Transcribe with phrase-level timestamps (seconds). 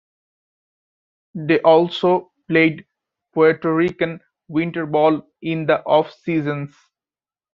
[1.45, 2.87] Day also played
[3.35, 6.73] Puerto Rican winter ball in the offseasons.